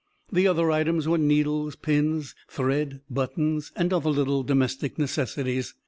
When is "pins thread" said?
1.75-3.01